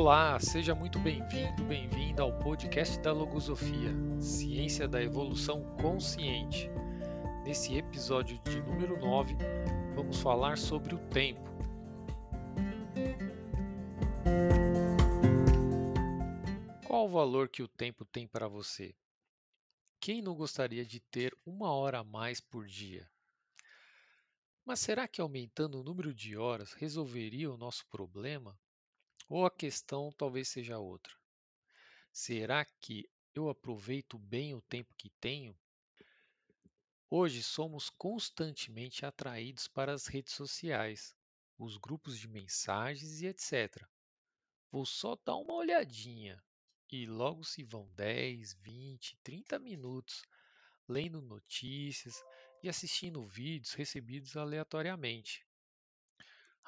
Olá, 0.00 0.38
seja 0.38 0.76
muito 0.76 0.96
bem-vindo, 1.00 1.64
bem-vinda 1.64 2.22
ao 2.22 2.32
podcast 2.38 3.00
da 3.00 3.12
Logosofia, 3.12 3.92
Ciência 4.20 4.86
da 4.86 5.02
Evolução 5.02 5.64
Consciente. 5.82 6.70
Nesse 7.44 7.76
episódio 7.76 8.38
de 8.44 8.62
número 8.62 8.96
9, 8.96 9.36
vamos 9.96 10.20
falar 10.20 10.56
sobre 10.56 10.94
o 10.94 10.98
tempo. 11.08 11.42
Qual 16.86 17.06
o 17.06 17.10
valor 17.10 17.48
que 17.48 17.64
o 17.64 17.68
tempo 17.68 18.04
tem 18.04 18.24
para 18.24 18.46
você? 18.46 18.94
Quem 19.98 20.22
não 20.22 20.36
gostaria 20.36 20.86
de 20.86 21.00
ter 21.00 21.36
uma 21.44 21.72
hora 21.72 21.98
a 21.98 22.04
mais 22.04 22.40
por 22.40 22.66
dia? 22.66 23.10
Mas 24.64 24.78
será 24.78 25.08
que 25.08 25.20
aumentando 25.20 25.80
o 25.80 25.82
número 25.82 26.14
de 26.14 26.36
horas 26.36 26.72
resolveria 26.72 27.50
o 27.50 27.56
nosso 27.56 27.84
problema? 27.88 28.56
Ou 29.28 29.44
a 29.44 29.50
questão 29.50 30.10
talvez 30.12 30.48
seja 30.48 30.78
outra. 30.78 31.14
Será 32.10 32.64
que 32.64 33.08
eu 33.34 33.50
aproveito 33.50 34.18
bem 34.18 34.54
o 34.54 34.62
tempo 34.62 34.94
que 34.96 35.10
tenho? 35.20 35.54
Hoje 37.10 37.42
somos 37.42 37.90
constantemente 37.90 39.04
atraídos 39.04 39.68
para 39.68 39.92
as 39.92 40.06
redes 40.06 40.32
sociais, 40.32 41.14
os 41.58 41.76
grupos 41.76 42.18
de 42.18 42.26
mensagens 42.26 43.20
e 43.20 43.26
etc. 43.26 43.86
Vou 44.70 44.86
só 44.86 45.16
dar 45.24 45.36
uma 45.36 45.54
olhadinha 45.54 46.42
e 46.90 47.06
logo 47.06 47.44
se 47.44 47.64
vão 47.64 47.86
10, 47.94 48.54
20, 48.54 49.16
30 49.22 49.58
minutos 49.58 50.22
lendo 50.88 51.20
notícias 51.20 52.22
e 52.62 52.68
assistindo 52.68 53.22
vídeos 53.22 53.74
recebidos 53.74 54.36
aleatoriamente. 54.36 55.46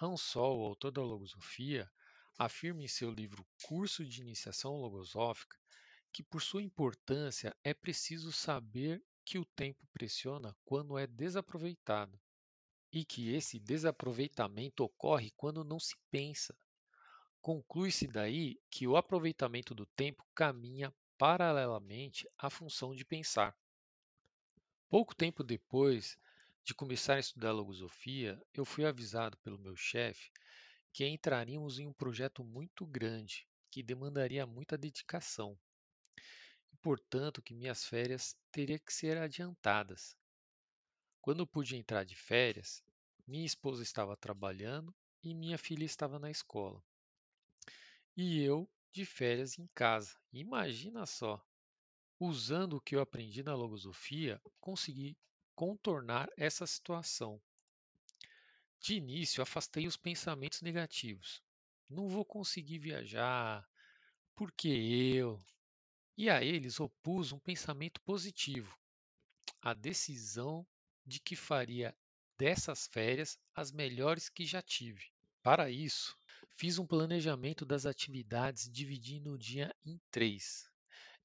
Hans 0.00 0.20
Sol, 0.20 0.62
autor 0.62 0.90
da 0.90 1.02
Logosofia, 1.02 1.90
afirma 2.40 2.82
em 2.82 2.88
seu 2.88 3.10
livro 3.10 3.46
Curso 3.64 4.02
de 4.02 4.22
Iniciação 4.22 4.80
Logosófica 4.80 5.58
que, 6.10 6.22
por 6.22 6.40
sua 6.40 6.62
importância, 6.62 7.54
é 7.62 7.74
preciso 7.74 8.32
saber 8.32 9.04
que 9.26 9.38
o 9.38 9.44
tempo 9.44 9.86
pressiona 9.92 10.56
quando 10.64 10.96
é 10.96 11.06
desaproveitado 11.06 12.18
e 12.90 13.04
que 13.04 13.34
esse 13.34 13.60
desaproveitamento 13.60 14.82
ocorre 14.82 15.30
quando 15.36 15.62
não 15.62 15.78
se 15.78 15.94
pensa. 16.10 16.56
Conclui-se 17.42 18.06
daí 18.06 18.58
que 18.70 18.86
o 18.88 18.96
aproveitamento 18.96 19.74
do 19.74 19.84
tempo 19.84 20.26
caminha 20.34 20.90
paralelamente 21.18 22.26
à 22.38 22.48
função 22.48 22.94
de 22.94 23.04
pensar. 23.04 23.54
Pouco 24.88 25.14
tempo 25.14 25.44
depois 25.44 26.16
de 26.64 26.72
começar 26.72 27.16
a 27.16 27.20
estudar 27.20 27.52
logosofia, 27.52 28.42
eu 28.54 28.64
fui 28.64 28.86
avisado 28.86 29.36
pelo 29.38 29.58
meu 29.58 29.76
chefe 29.76 30.30
que 30.92 31.06
entraríamos 31.06 31.78
em 31.78 31.86
um 31.86 31.92
projeto 31.92 32.42
muito 32.44 32.86
grande, 32.86 33.46
que 33.70 33.82
demandaria 33.82 34.46
muita 34.46 34.76
dedicação, 34.76 35.58
e 36.72 36.76
portanto 36.78 37.42
que 37.42 37.54
minhas 37.54 37.84
férias 37.84 38.36
teriam 38.50 38.78
que 38.78 38.92
ser 38.92 39.16
adiantadas. 39.16 40.16
Quando 41.20 41.46
pude 41.46 41.76
entrar 41.76 42.04
de 42.04 42.16
férias, 42.16 42.82
minha 43.26 43.46
esposa 43.46 43.82
estava 43.82 44.16
trabalhando 44.16 44.94
e 45.22 45.34
minha 45.34 45.58
filha 45.58 45.84
estava 45.84 46.18
na 46.18 46.30
escola. 46.30 46.82
E 48.16 48.42
eu 48.42 48.68
de 48.90 49.04
férias 49.04 49.58
em 49.58 49.68
casa. 49.68 50.18
Imagina 50.32 51.06
só! 51.06 51.40
Usando 52.18 52.76
o 52.76 52.80
que 52.80 52.96
eu 52.96 53.00
aprendi 53.00 53.42
na 53.42 53.54
logosofia, 53.54 54.42
consegui 54.60 55.16
contornar 55.54 56.28
essa 56.36 56.66
situação 56.66 57.40
de 58.80 58.94
início, 58.94 59.42
afastei 59.42 59.86
os 59.86 59.96
pensamentos 59.96 60.62
negativos. 60.62 61.42
Não 61.88 62.08
vou 62.08 62.24
conseguir 62.24 62.78
viajar, 62.78 63.68
porque 64.34 64.68
eu. 64.68 65.42
E 66.16 66.30
a 66.30 66.42
eles 66.42 66.80
opus 66.80 67.32
um 67.32 67.38
pensamento 67.38 68.00
positivo, 68.00 68.76
a 69.60 69.74
decisão 69.74 70.66
de 71.04 71.20
que 71.20 71.36
faria 71.36 71.94
dessas 72.38 72.86
férias 72.86 73.38
as 73.54 73.70
melhores 73.70 74.28
que 74.28 74.46
já 74.46 74.62
tive. 74.62 75.04
Para 75.42 75.70
isso, 75.70 76.16
fiz 76.56 76.78
um 76.78 76.86
planejamento 76.86 77.66
das 77.66 77.84
atividades 77.86 78.70
dividindo 78.70 79.32
o 79.32 79.38
dia 79.38 79.74
em 79.84 80.00
três. 80.10 80.70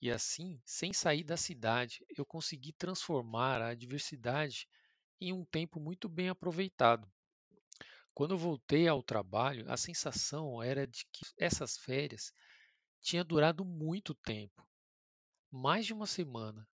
E 0.00 0.10
assim, 0.10 0.60
sem 0.64 0.92
sair 0.92 1.24
da 1.24 1.36
cidade, 1.36 2.04
eu 2.16 2.26
consegui 2.26 2.72
transformar 2.72 3.62
a 3.62 3.70
adversidade 3.70 4.68
em 5.20 5.32
um 5.32 5.44
tempo 5.44 5.80
muito 5.80 6.08
bem 6.08 6.28
aproveitado. 6.28 7.10
Quando 8.14 8.38
voltei 8.38 8.88
ao 8.88 9.02
trabalho, 9.02 9.70
a 9.70 9.76
sensação 9.76 10.62
era 10.62 10.86
de 10.86 11.04
que 11.12 11.26
essas 11.36 11.76
férias 11.76 12.32
tinham 13.00 13.24
durado 13.24 13.64
muito 13.64 14.14
tempo 14.14 14.64
mais 15.54 15.86
de 15.86 15.92
uma 15.92 16.06
semana. 16.06 16.68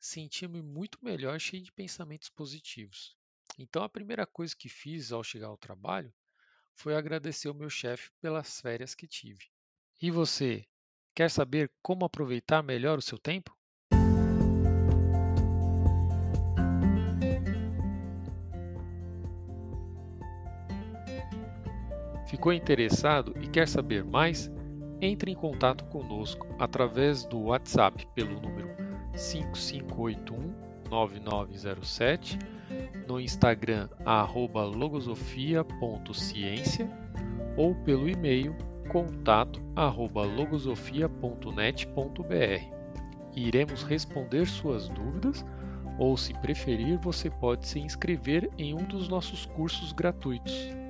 Sentia-me 0.00 0.62
muito 0.62 0.98
melhor, 1.02 1.38
cheio 1.38 1.62
de 1.62 1.70
pensamentos 1.70 2.30
positivos. 2.30 3.14
Então, 3.58 3.84
a 3.84 3.88
primeira 3.88 4.26
coisa 4.26 4.56
que 4.56 4.68
fiz 4.68 5.12
ao 5.12 5.22
chegar 5.22 5.48
ao 5.48 5.58
trabalho 5.58 6.12
foi 6.74 6.96
agradecer 6.96 7.48
ao 7.48 7.54
meu 7.54 7.68
chefe 7.68 8.10
pelas 8.20 8.60
férias 8.60 8.94
que 8.94 9.06
tive. 9.06 9.50
E 10.00 10.10
você, 10.10 10.66
quer 11.14 11.30
saber 11.30 11.70
como 11.82 12.06
aproveitar 12.06 12.62
melhor 12.62 12.98
o 12.98 13.02
seu 13.02 13.18
tempo? 13.18 13.56
Ficou 22.32 22.50
interessado 22.50 23.36
e 23.42 23.46
quer 23.46 23.68
saber 23.68 24.02
mais? 24.02 24.50
Entre 25.02 25.30
em 25.30 25.34
contato 25.34 25.84
conosco 25.84 26.46
através 26.58 27.26
do 27.26 27.42
WhatsApp 27.42 28.06
pelo 28.14 28.40
número 28.40 28.70
5581 29.14 30.54
9907, 30.88 32.38
no 33.06 33.20
Instagram 33.20 33.90
logosofia.ciência 34.74 36.90
ou 37.54 37.74
pelo 37.74 38.08
e-mail 38.08 38.56
contato 38.88 39.60
arroba 39.76 40.22
logosofia.net.br. 40.22 42.74
Iremos 43.36 43.82
responder 43.82 44.46
suas 44.46 44.88
dúvidas 44.88 45.44
ou, 45.98 46.16
se 46.16 46.32
preferir, 46.40 46.96
você 46.96 47.28
pode 47.28 47.68
se 47.68 47.78
inscrever 47.78 48.50
em 48.56 48.72
um 48.72 48.84
dos 48.84 49.06
nossos 49.06 49.44
cursos 49.44 49.92
gratuitos. 49.92 50.80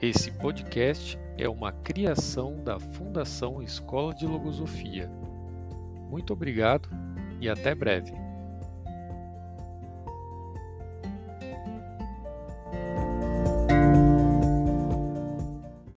Esse 0.00 0.30
podcast 0.30 1.18
é 1.36 1.48
uma 1.48 1.72
criação 1.72 2.62
da 2.62 2.78
Fundação 2.78 3.60
Escola 3.60 4.14
de 4.14 4.26
Logosofia. 4.26 5.10
Muito 6.08 6.32
obrigado 6.32 6.88
e 7.40 7.48
até 7.48 7.74
breve. 7.74 8.12